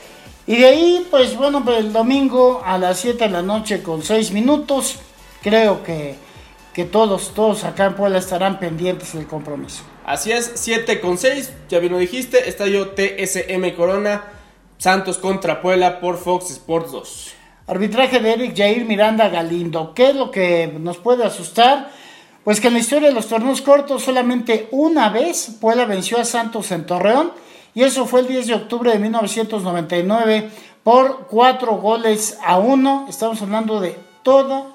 Y 0.47 0.57
de 0.57 0.65
ahí, 0.65 1.07
pues 1.11 1.35
bueno, 1.35 1.63
pues 1.63 1.77
el 1.77 1.93
domingo 1.93 2.61
a 2.65 2.77
las 2.77 2.99
7 2.99 3.25
de 3.25 3.29
la 3.29 3.41
noche 3.41 3.83
con 3.83 4.01
6 4.01 4.31
minutos, 4.31 4.95
creo 5.43 5.83
que, 5.83 6.15
que 6.73 6.85
todos, 6.85 7.33
todos 7.35 7.63
acá 7.63 7.85
en 7.85 7.95
Puebla 7.95 8.17
estarán 8.17 8.59
pendientes 8.59 9.13
del 9.13 9.27
compromiso. 9.27 9.83
Así 10.05 10.31
es, 10.31 10.51
7 10.55 11.01
con 11.01 11.19
6, 11.19 11.53
ya 11.69 11.77
bien 11.77 11.91
lo 11.91 11.99
dijiste, 11.99 12.49
estadio 12.49 12.95
TSM 12.95 13.75
Corona, 13.75 14.23
Santos 14.79 15.19
contra 15.19 15.61
Puebla 15.61 15.99
por 15.99 16.17
Fox 16.17 16.49
Sports 16.49 16.91
2. 16.91 17.33
Arbitraje 17.67 18.19
de 18.19 18.33
Eric 18.33 18.57
Jair 18.57 18.85
Miranda 18.85 19.29
Galindo. 19.29 19.93
¿Qué 19.93 20.09
es 20.09 20.15
lo 20.15 20.31
que 20.31 20.73
nos 20.79 20.97
puede 20.97 21.23
asustar? 21.23 21.91
Pues 22.49 22.59
que 22.59 22.69
en 22.69 22.73
la 22.73 22.79
historia 22.79 23.09
de 23.09 23.13
los 23.13 23.27
torneos 23.27 23.61
cortos 23.61 24.01
solamente 24.01 24.69
una 24.71 25.09
vez 25.09 25.57
Puebla 25.61 25.85
venció 25.85 26.17
a 26.17 26.25
Santos 26.25 26.71
en 26.71 26.83
Torreón 26.83 27.31
y 27.75 27.83
eso 27.83 28.07
fue 28.07 28.21
el 28.21 28.27
10 28.27 28.47
de 28.47 28.53
octubre 28.55 28.91
de 28.91 28.97
1999 28.97 30.49
por 30.83 31.27
cuatro 31.27 31.73
goles 31.77 32.39
a 32.43 32.57
uno. 32.57 33.05
Estamos 33.07 33.39
hablando 33.43 33.79
de 33.79 33.95
toda, 34.23 34.65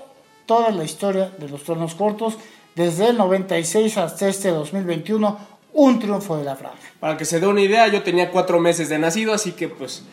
toda 0.46 0.70
la 0.70 0.84
historia 0.84 1.32
de 1.36 1.48
los 1.48 1.64
torneos 1.64 1.96
cortos 1.96 2.36
desde 2.76 3.08
el 3.08 3.16
96 3.16 3.98
hasta 3.98 4.28
este 4.28 4.50
2021, 4.50 5.36
un 5.72 5.98
triunfo 5.98 6.36
de 6.36 6.44
la 6.44 6.54
franja. 6.54 6.78
Para 7.00 7.16
que 7.16 7.24
se 7.24 7.40
dé 7.40 7.48
una 7.48 7.60
idea, 7.60 7.88
yo 7.88 8.04
tenía 8.04 8.30
cuatro 8.30 8.60
meses 8.60 8.88
de 8.88 9.00
nacido, 9.00 9.34
así 9.34 9.50
que 9.50 9.66
pues 9.66 10.04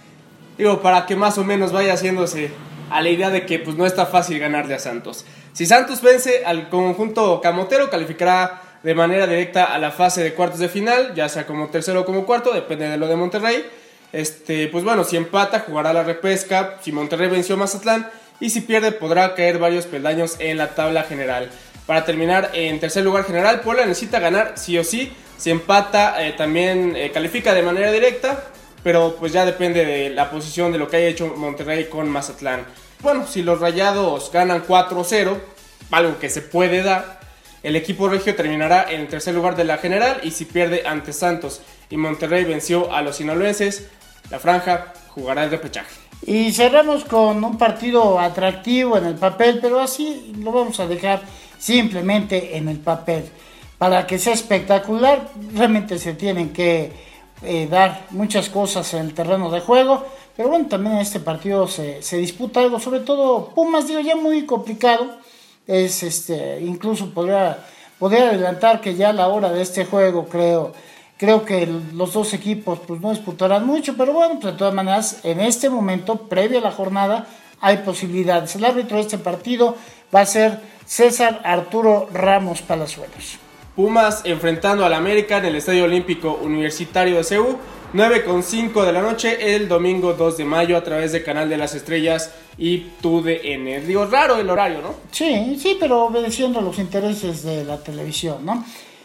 digo, 0.57 0.81
para 0.81 1.05
que 1.05 1.15
más 1.15 1.37
o 1.37 1.43
menos 1.43 1.71
vaya 1.71 1.93
haciéndose 1.93 2.49
a 2.91 3.01
la 3.01 3.09
idea 3.09 3.29
de 3.29 3.45
que 3.45 3.59
pues 3.59 3.77
no 3.77 3.85
está 3.85 4.05
fácil 4.05 4.37
ganarle 4.39 4.75
a 4.75 4.79
Santos. 4.79 5.25
Si 5.53 5.65
Santos 5.65 6.01
vence 6.01 6.43
al 6.45 6.69
conjunto 6.69 7.41
camotero, 7.41 7.89
calificará 7.89 8.61
de 8.83 8.95
manera 8.95 9.27
directa 9.27 9.65
a 9.65 9.77
la 9.77 9.91
fase 9.91 10.23
de 10.23 10.33
cuartos 10.33 10.59
de 10.59 10.69
final, 10.69 11.13
ya 11.15 11.29
sea 11.29 11.45
como 11.45 11.67
tercero 11.67 12.01
o 12.01 12.05
como 12.05 12.25
cuarto, 12.25 12.53
depende 12.53 12.89
de 12.89 12.97
lo 12.97 13.07
de 13.07 13.15
Monterrey. 13.15 13.65
Este, 14.11 14.67
pues 14.67 14.83
bueno, 14.83 15.03
si 15.03 15.17
empata, 15.17 15.61
jugará 15.61 15.93
la 15.93 16.03
repesca, 16.03 16.77
si 16.81 16.91
Monterrey 16.91 17.29
venció 17.29 17.55
a 17.55 17.59
Mazatlán, 17.59 18.09
y 18.39 18.49
si 18.49 18.61
pierde, 18.61 18.91
podrá 18.91 19.35
caer 19.35 19.59
varios 19.59 19.85
peldaños 19.85 20.35
en 20.39 20.57
la 20.57 20.69
tabla 20.69 21.03
general. 21.03 21.49
Para 21.85 22.05
terminar 22.05 22.49
en 22.53 22.79
tercer 22.79 23.03
lugar 23.03 23.23
general, 23.25 23.61
Puebla 23.61 23.85
necesita 23.85 24.19
ganar 24.19 24.53
sí 24.55 24.77
o 24.77 24.83
sí. 24.83 25.13
Si 25.37 25.49
empata, 25.49 26.25
eh, 26.25 26.33
también 26.33 26.95
eh, 26.95 27.11
califica 27.11 27.53
de 27.53 27.61
manera 27.61 27.91
directa, 27.91 28.43
pero 28.83 29.15
pues 29.19 29.31
ya 29.31 29.45
depende 29.45 29.85
de 29.85 30.09
la 30.09 30.29
posición 30.29 30.71
de 30.71 30.77
lo 30.77 30.87
que 30.87 30.97
haya 30.97 31.07
hecho 31.07 31.33
Monterrey 31.35 31.85
con 31.85 32.09
Mazatlán. 32.09 32.65
Bueno, 33.01 33.25
si 33.27 33.41
los 33.41 33.59
Rayados 33.59 34.31
ganan 34.31 34.65
4-0, 34.65 35.37
algo 35.91 36.19
que 36.19 36.29
se 36.29 36.41
puede 36.41 36.83
dar, 36.83 37.19
el 37.63 37.75
equipo 37.75 38.09
regio 38.09 38.35
terminará 38.35 38.91
en 38.91 39.01
el 39.01 39.07
tercer 39.07 39.35
lugar 39.35 39.55
de 39.55 39.63
la 39.63 39.77
general 39.77 40.19
y 40.23 40.31
si 40.31 40.45
pierde 40.45 40.83
ante 40.85 41.13
Santos 41.13 41.61
y 41.89 41.97
Monterrey 41.97 42.43
venció 42.43 42.93
a 42.93 43.01
los 43.01 43.17
sinaloenses, 43.17 43.87
la 44.29 44.39
franja 44.39 44.93
jugará 45.09 45.43
el 45.43 45.51
repechaje. 45.51 45.93
Y 46.25 46.51
cerramos 46.53 47.03
con 47.05 47.43
un 47.43 47.57
partido 47.57 48.19
atractivo 48.19 48.97
en 48.97 49.05
el 49.05 49.15
papel, 49.15 49.59
pero 49.61 49.79
así 49.79 50.33
lo 50.37 50.51
vamos 50.51 50.79
a 50.79 50.87
dejar 50.87 51.21
simplemente 51.57 52.57
en 52.57 52.67
el 52.67 52.77
papel. 52.77 53.25
Para 53.77 54.05
que 54.05 54.19
sea 54.19 54.33
espectacular, 54.33 55.29
realmente 55.53 55.97
se 55.97 56.13
tienen 56.13 56.53
que 56.53 57.10
eh, 57.43 57.67
dar 57.69 58.05
muchas 58.11 58.49
cosas 58.49 58.93
en 58.93 59.07
el 59.07 59.13
terreno 59.13 59.49
de 59.49 59.61
juego, 59.61 60.05
Pero 60.37 60.49
bueno, 60.49 60.67
también 60.67 60.95
en 60.95 61.01
este 61.01 61.19
partido 61.19 61.67
se, 61.67 62.01
se 62.01 62.17
disputa 62.17 62.61
algo, 62.61 62.79
sobre 62.79 63.01
todo 63.01 63.49
Pumas, 63.49 63.87
digo, 63.87 63.99
ya 63.99 64.15
muy 64.15 64.45
complicado. 64.45 65.17
Es 65.67 66.03
este, 66.03 66.61
incluso 66.61 67.09
podría, 67.13 67.65
podría 67.99 68.29
adelantar 68.29 68.81
que 68.81 68.95
ya 68.95 69.09
a 69.09 69.13
la 69.13 69.27
hora 69.27 69.51
de 69.51 69.61
este 69.61 69.85
juego, 69.85 70.27
creo, 70.27 70.73
creo 71.17 71.45
que 71.45 71.67
los 71.93 72.13
dos 72.13 72.33
equipos 72.33 72.79
pues 72.87 73.01
no 73.01 73.11
disputarán 73.11 73.65
mucho, 73.65 73.95
pero 73.97 74.13
bueno, 74.13 74.39
pues 74.39 74.53
de 74.53 74.57
todas 74.57 74.73
maneras, 74.73 75.19
en 75.23 75.39
este 75.39 75.69
momento, 75.69 76.27
previo 76.27 76.59
a 76.59 76.61
la 76.61 76.71
jornada, 76.71 77.27
hay 77.59 77.77
posibilidades. 77.77 78.55
El 78.55 78.65
árbitro 78.65 78.97
de 78.97 79.03
este 79.03 79.17
partido 79.17 79.75
va 80.13 80.21
a 80.21 80.25
ser 80.25 80.59
César 80.85 81.41
Arturo 81.43 82.09
Ramos 82.11 82.61
Palazuelos. 82.61 83.37
Pumas 83.75 84.21
enfrentando 84.25 84.85
al 84.85 84.93
América 84.93 85.37
en 85.37 85.45
el 85.45 85.55
Estadio 85.55 85.85
Olímpico 85.85 86.39
Universitario 86.41 87.17
de 87.17 87.23
Ceú. 87.23 87.57
9.5 87.93 88.85
de 88.85 88.93
la 88.93 89.01
noche 89.01 89.55
el 89.55 89.67
domingo 89.67 90.13
2 90.13 90.37
de 90.37 90.45
mayo 90.45 90.77
a 90.77 90.83
través 90.83 91.11
de 91.11 91.23
Canal 91.23 91.49
de 91.49 91.57
las 91.57 91.75
Estrellas 91.75 92.31
y 92.57 92.79
TUDN. 93.01 93.85
Digo, 93.85 94.05
raro 94.05 94.37
el 94.37 94.49
horario, 94.49 94.81
¿no? 94.81 94.95
Sí, 95.11 95.57
sí, 95.61 95.75
pero 95.77 96.05
obedeciendo 96.05 96.61
los 96.61 96.79
intereses 96.79 97.43
de 97.43 97.65
la 97.65 97.77
televisión, 97.77 98.45
¿no? 98.45 98.63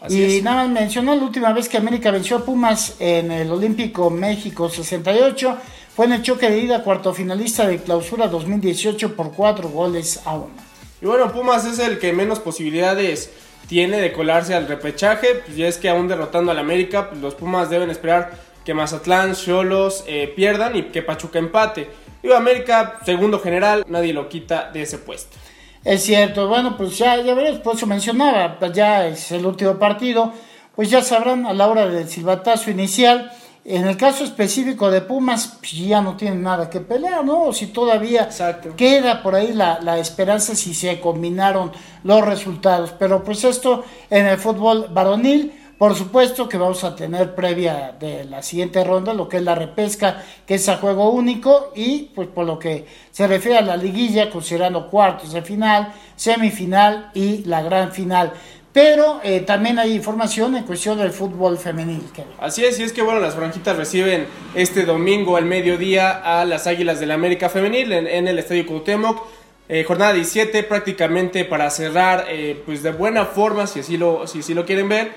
y 0.08 0.40
nada 0.42 0.64
más 0.64 0.68
mencionó 0.68 1.16
la 1.16 1.24
última 1.24 1.52
vez 1.52 1.68
que 1.68 1.78
América 1.78 2.10
venció 2.10 2.36
a 2.36 2.44
Pumas 2.44 2.96
en 3.00 3.32
el 3.32 3.50
Olímpico 3.50 4.08
México 4.10 4.68
68 4.68 5.56
fue 5.96 6.04
en 6.04 6.12
el 6.12 6.22
choque 6.22 6.50
de 6.50 6.60
ida 6.60 6.84
cuarto 6.84 7.14
finalista 7.14 7.66
de 7.66 7.78
clausura 7.78 8.28
2018 8.28 9.16
por 9.16 9.32
cuatro 9.32 9.68
goles 9.70 10.20
a 10.26 10.34
uno. 10.34 10.65
Y 11.00 11.06
bueno, 11.06 11.32
Pumas 11.32 11.64
es 11.66 11.78
el 11.78 11.98
que 11.98 12.12
menos 12.12 12.40
posibilidades 12.40 13.30
tiene 13.68 14.00
de 14.00 14.12
colarse 14.12 14.54
al 14.54 14.68
repechaje, 14.68 15.42
pues 15.44 15.56
ya 15.56 15.66
es 15.66 15.76
que 15.76 15.88
aún 15.88 16.08
derrotando 16.08 16.52
al 16.52 16.58
América, 16.58 17.10
pues 17.10 17.20
los 17.20 17.34
Pumas 17.34 17.68
deben 17.68 17.90
esperar 17.90 18.32
que 18.64 18.74
Mazatlán, 18.74 19.34
Cholos 19.34 20.04
eh, 20.06 20.32
pierdan 20.34 20.74
y 20.76 20.82
que 20.84 21.02
Pachuca 21.02 21.38
empate. 21.38 21.88
Y 22.22 22.32
América, 22.32 22.98
segundo 23.04 23.38
general, 23.38 23.84
nadie 23.88 24.12
lo 24.12 24.28
quita 24.28 24.70
de 24.72 24.82
ese 24.82 24.98
puesto. 24.98 25.36
Es 25.84 26.02
cierto, 26.02 26.48
bueno, 26.48 26.76
pues 26.76 26.98
ya, 26.98 27.16
ya 27.22 27.34
veremos, 27.34 27.60
por 27.60 27.76
eso 27.76 27.86
mencionaba, 27.86 28.58
ya 28.72 29.06
es 29.06 29.30
el 29.30 29.46
último 29.46 29.78
partido, 29.78 30.32
pues 30.74 30.90
ya 30.90 31.02
sabrán 31.02 31.46
a 31.46 31.52
la 31.52 31.68
hora 31.68 31.86
del 31.86 32.08
silbatazo 32.08 32.70
inicial 32.70 33.30
en 33.68 33.84
el 33.84 33.96
caso 33.96 34.22
específico 34.22 34.92
de 34.92 35.00
Pumas, 35.00 35.56
pues, 35.58 35.72
ya 35.72 36.00
no 36.00 36.16
tienen 36.16 36.40
nada 36.40 36.70
que 36.70 36.80
pelear, 36.80 37.24
¿no? 37.24 37.46
O 37.46 37.52
si 37.52 37.66
todavía 37.66 38.28
queda 38.76 39.24
por 39.24 39.34
ahí 39.34 39.52
la, 39.52 39.80
la, 39.80 39.98
esperanza 39.98 40.54
si 40.54 40.72
se 40.72 41.00
combinaron 41.00 41.72
los 42.04 42.24
resultados. 42.24 42.94
Pero 42.96 43.24
pues 43.24 43.42
esto 43.42 43.84
en 44.08 44.26
el 44.26 44.38
fútbol 44.38 44.86
varonil, 44.92 45.52
por 45.78 45.96
supuesto 45.96 46.48
que 46.48 46.56
vamos 46.56 46.84
a 46.84 46.94
tener 46.94 47.34
previa 47.34 47.94
de 47.98 48.24
la 48.24 48.40
siguiente 48.40 48.84
ronda, 48.84 49.12
lo 49.12 49.28
que 49.28 49.38
es 49.38 49.42
la 49.42 49.56
repesca, 49.56 50.22
que 50.46 50.54
es 50.54 50.68
a 50.68 50.76
juego 50.76 51.10
único, 51.10 51.72
y 51.74 52.10
pues 52.14 52.28
por 52.28 52.46
lo 52.46 52.60
que 52.60 52.86
se 53.10 53.26
refiere 53.26 53.58
a 53.58 53.62
la 53.62 53.76
liguilla, 53.76 54.30
considerando 54.30 54.88
cuartos 54.88 55.32
de 55.32 55.42
final, 55.42 55.92
semifinal 56.14 57.10
y 57.14 57.44
la 57.44 57.62
gran 57.62 57.90
final 57.90 58.32
pero 58.76 59.20
eh, 59.24 59.40
también 59.40 59.78
hay 59.78 59.94
información 59.94 60.54
en 60.54 60.64
cuestión 60.64 60.98
del 60.98 61.10
fútbol 61.10 61.56
femenil. 61.56 62.02
Así 62.38 62.62
es, 62.62 62.78
y 62.78 62.82
es 62.82 62.92
que 62.92 63.00
bueno, 63.00 63.20
las 63.20 63.34
franjitas 63.34 63.74
reciben 63.74 64.26
este 64.54 64.84
domingo 64.84 65.38
al 65.38 65.46
mediodía 65.46 66.10
a 66.10 66.44
las 66.44 66.66
Águilas 66.66 67.00
del 67.00 67.08
la 67.08 67.14
América 67.14 67.48
Femenil 67.48 67.90
en, 67.90 68.28
el 68.28 68.38
Estadio 68.38 68.66
Cuauhtémoc. 68.66 69.24
Eh, 69.70 69.82
jornada 69.84 70.12
17 70.12 70.62
prácticamente 70.64 71.46
para 71.46 71.70
cerrar 71.70 72.26
eh, 72.28 72.62
pues 72.66 72.82
de 72.82 72.92
buena 72.92 73.24
forma, 73.24 73.66
si 73.66 73.80
así 73.80 73.96
lo, 73.96 74.26
si, 74.26 74.52
lo 74.52 74.66
quieren 74.66 74.90
ver, 74.90 75.12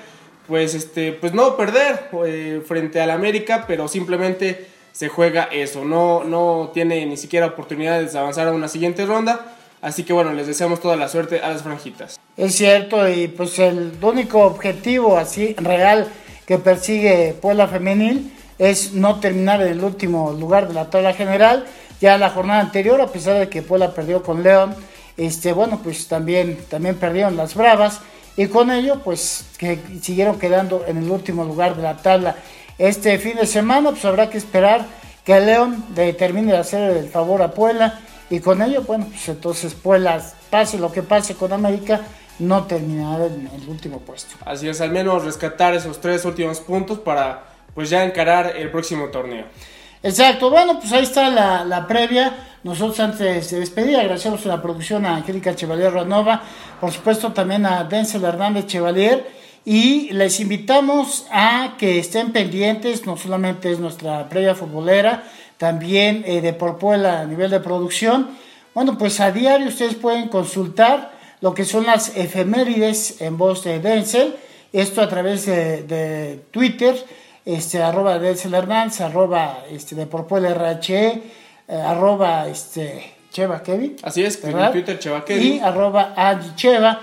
pues, 0.48 0.74
este, 0.74 1.12
pues 1.12 1.34
no 1.34 1.58
perder 1.58 2.10
frente 2.66 3.02
al 3.02 3.12
América, 3.12 3.66
pero 3.68 3.90
simplemente 3.90 4.68
se 4.94 5.10
juega 5.10 5.50
eso, 5.52 5.84
no, 5.84 6.24
no 6.24 6.72
tiene 6.74 7.06
ni 7.06 7.18
siquiera 7.18 7.48
oportunidades 7.48 8.14
de 8.14 8.20
avanzar 8.20 8.48
a 8.48 8.54
una 8.54 8.70
siguiente 8.70 9.06
ronda 9.06 9.58
Así 9.82 10.04
que 10.04 10.14
bueno, 10.14 10.34
les 10.34 10.48
deseamos 10.48 10.82
toda 10.82 10.96
la 10.96 11.08
suerte 11.08 11.40
a 11.40 11.50
las 11.50 11.64
franjitas. 11.64 12.20
Es 12.36 12.56
cierto, 12.56 13.08
y 13.08 13.28
pues 13.28 13.60
el 13.60 13.94
único 14.02 14.42
objetivo 14.42 15.18
así 15.18 15.54
real 15.56 16.08
que 16.46 16.58
persigue 16.58 17.36
Puebla 17.40 17.68
Femenil 17.68 18.34
es 18.58 18.94
no 18.94 19.20
terminar 19.20 19.62
en 19.62 19.70
el 19.70 19.84
último 19.84 20.34
lugar 20.34 20.68
de 20.68 20.74
la 20.74 20.90
tabla 20.90 21.14
general. 21.14 21.66
Ya 22.02 22.18
la 22.18 22.30
jornada 22.30 22.62
anterior, 22.62 23.00
a 23.00 23.08
pesar 23.08 23.40
de 23.40 23.50
que 23.50 23.62
Puebla 23.62 23.94
perdió 23.94 24.22
con 24.24 24.44
León, 24.44 24.76
este, 25.16 25.54
bueno, 25.54 25.80
pues 25.84 26.08
también, 26.08 26.58
también 26.70 26.96
perdieron 26.96 27.36
las 27.38 27.56
Bravas 27.56 28.00
y 28.36 28.48
con 28.48 28.72
ello, 28.72 29.02
pues 29.04 29.46
que 29.58 29.80
siguieron 30.02 30.40
quedando 30.40 30.86
en 30.88 30.98
el 30.98 31.10
último 31.10 31.44
lugar 31.44 31.76
de 31.76 31.84
la 31.84 31.98
tabla. 31.98 32.36
Este 32.78 33.18
fin 33.18 33.36
de 33.36 33.46
semana, 33.46 33.92
pues 33.92 34.06
habrá 34.06 34.30
que 34.30 34.38
esperar 34.38 34.86
que 35.26 35.40
León 35.40 35.86
termine 36.18 36.54
de 36.54 36.58
hacer 36.58 36.98
el 36.98 37.10
favor 37.10 37.42
a 37.42 37.52
Puebla 37.52 38.00
y 38.30 38.40
con 38.40 38.62
ello, 38.62 38.84
bueno, 38.84 39.08
pues 39.10 39.28
entonces 39.30 39.74
Puebla, 39.74 40.22
pase 40.50 40.78
lo 40.78 40.92
que 40.92 41.04
pase 41.04 41.36
con 41.36 41.52
América, 41.52 42.02
no 42.40 42.64
terminará 42.66 43.26
en 43.26 43.50
el 43.54 43.68
último 43.68 44.00
puesto. 44.00 44.36
Así 44.46 44.68
es, 44.68 44.82
al 44.82 44.92
menos 44.92 45.24
rescatar 45.24 45.74
esos 45.74 46.00
tres 46.00 46.24
últimos 46.26 46.60
puntos 46.60 47.00
para 47.00 47.44
pues 47.74 47.90
ya 47.90 48.04
encarar 48.04 48.56
el 48.56 48.72
próximo 48.72 49.08
torneo. 49.08 49.46
Exacto, 50.02 50.50
bueno, 50.50 50.80
pues 50.80 50.92
ahí 50.94 51.04
está 51.04 51.30
la, 51.30 51.88
previa. 51.88 52.34
Nosotros 52.64 53.00
antes 53.00 53.52
de 53.52 53.60
despedir 53.60 53.98
agradecemos 53.98 54.46
a 54.46 54.50
la 54.50 54.62
producción 54.62 55.06
a 55.06 55.16
Angélica 55.16 55.56
Chevalier 55.56 55.94
Ranova, 55.94 56.42
por 56.80 56.92
supuesto 56.92 57.32
también 57.32 57.66
a 57.66 57.84
Denzel 57.86 58.24
Hernández 58.24 58.66
Chevalier 58.68 59.39
y 59.66 60.10
les 60.12 60.40
invitamos 60.40 61.28
a 61.32 61.76
que 61.78 62.00
estén 62.00 62.32
pendientes, 62.32 63.06
no 63.06 63.18
solamente 63.18 63.72
es 63.72 63.80
nuestra 63.80 64.30
previa 64.30 64.56
futbolera, 64.56 65.24
también 65.58 66.24
eh, 66.26 66.42
de 66.42 66.54
por 66.54 66.78
Puebla 66.78 67.22
a 67.22 67.26
nivel 67.26 67.52
de 67.52 67.60
producción. 67.60 68.30
Bueno, 68.74 68.98
pues 68.98 69.20
a 69.20 69.32
diario 69.32 69.68
ustedes 69.68 69.96
pueden 69.96 70.30
consultar 70.30 71.12
lo 71.42 71.54
que 71.54 71.66
son 71.66 71.86
las 71.86 72.16
efemérides 72.16 73.22
en 73.22 73.38
voz 73.38 73.64
de 73.64 73.80
Denzel, 73.80 74.36
esto 74.72 75.02
a 75.02 75.10
través 75.10 75.46
de, 75.46 76.42
Twitter, 76.52 76.96
este, 77.46 77.82
arroba 77.82 78.20
Denzel 78.20 78.54
Hernández, 78.54 79.02
arroba 79.02 79.64
este, 79.70 79.96
de 79.96 80.06
por 80.06 80.28
Puebla 80.28 80.54
RHE, 80.54 81.08
eh, 81.68 81.76
arroba 81.76 82.48
este, 82.48 83.14
Cheva 83.32 83.62
Kevin. 83.62 83.98
Así 84.04 84.24
es, 84.24 84.44
en 84.44 84.72
Twitter 84.72 85.00
Cheva 85.00 85.26
Kevin. 85.26 85.56
Y 85.56 85.60
arroba 85.60 86.14
Angie 86.16 86.56
Cheva. 86.56 87.02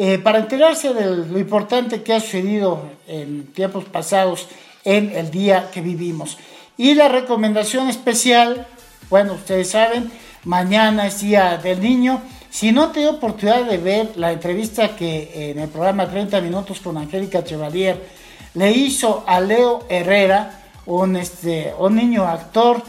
Eh, 0.00 0.20
para 0.20 0.38
enterarse 0.38 0.94
de 0.94 1.26
lo 1.26 1.38
importante 1.40 2.04
que 2.04 2.14
ha 2.14 2.20
sucedido 2.20 2.82
en 3.08 3.48
tiempos 3.48 3.82
pasados 3.82 4.46
en 4.84 5.10
el 5.10 5.32
día 5.32 5.72
que 5.72 5.80
vivimos. 5.80 6.38
Y 6.76 6.94
la 6.94 7.08
recomendación 7.08 7.88
especial, 7.88 8.64
bueno, 9.10 9.32
ustedes 9.32 9.70
saben, 9.70 10.08
mañana 10.44 11.08
es 11.08 11.20
Día 11.20 11.56
del 11.56 11.80
Niño. 11.80 12.22
Si 12.48 12.70
no 12.70 12.92
te 12.92 13.00
dio 13.00 13.10
oportunidad 13.10 13.64
de 13.64 13.78
ver 13.78 14.12
la 14.14 14.30
entrevista 14.30 14.94
que 14.94 15.50
en 15.50 15.58
el 15.58 15.68
programa 15.68 16.08
30 16.08 16.42
Minutos 16.42 16.78
con 16.78 16.96
Angélica 16.96 17.42
Chevalier 17.42 18.00
le 18.54 18.70
hizo 18.70 19.24
a 19.26 19.40
Leo 19.40 19.84
Herrera, 19.88 20.60
un, 20.86 21.16
este, 21.16 21.74
un 21.76 21.96
niño 21.96 22.24
actor 22.24 22.84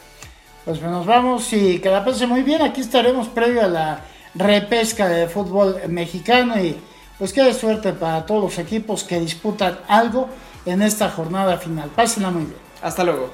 Pues 0.66 0.82
nos 0.82 1.06
vamos 1.06 1.54
y 1.54 1.78
que 1.78 1.90
la 1.90 2.04
pase 2.04 2.26
muy 2.26 2.42
bien. 2.42 2.64
Aquí 2.64 2.82
estaremos 2.82 3.28
previo 3.28 3.64
a 3.64 3.68
la 3.68 4.02
repesca 4.34 5.08
de 5.08 5.28
fútbol 5.28 5.80
mexicano 5.88 6.60
y 6.60 6.76
pues 7.20 7.32
qué 7.32 7.54
suerte 7.54 7.94
para 7.94 8.26
todos 8.26 8.44
los 8.44 8.60
equipos 8.60 9.04
que 9.04 9.20
disputan 9.20 9.78
algo 9.88 10.28
en 10.66 10.82
esta 10.82 11.10
jornada 11.10 11.58
final. 11.58 11.90
Pásenla 11.90 12.30
muy 12.30 12.46
bien. 12.46 12.58
Hasta 12.82 13.04
luego. 13.04 13.32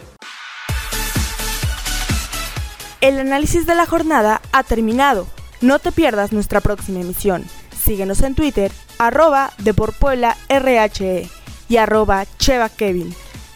El 3.00 3.20
análisis 3.20 3.66
de 3.66 3.76
la 3.76 3.86
jornada 3.86 4.42
ha 4.52 4.64
terminado. 4.64 5.28
No 5.62 5.80
te 5.80 5.92
pierdas 5.92 6.32
nuestra 6.32 6.62
próxima 6.62 7.00
emisión. 7.00 7.46
Síguenos 7.80 8.22
en 8.22 8.36
Twitter, 8.36 8.72
arroba 8.98 9.52
de 9.60 9.74
por 9.74 9.94
Puebla 9.94 10.36
RHE 10.50 11.30
y 11.70 11.78
arroba 11.78 12.26
Cheva 12.38 12.70
Kevin. 12.70 13.16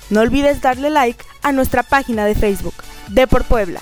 No 0.10 0.22
olvides 0.22 0.62
darle 0.62 0.90
like 0.90 1.24
a 1.42 1.52
nuestra 1.52 1.84
página 1.84 2.26
de 2.26 2.36
Facebook, 2.36 2.76
De 3.08 3.28
por 3.28 3.44
Puebla. 3.46 3.82